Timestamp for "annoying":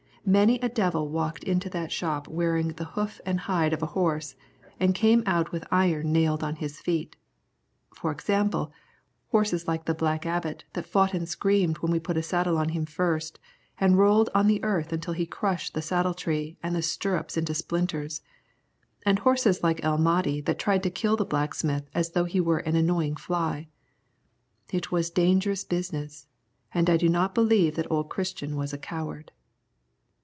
22.75-23.15